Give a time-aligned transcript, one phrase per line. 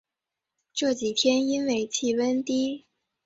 [0.73, 2.87] 这几天因为气温低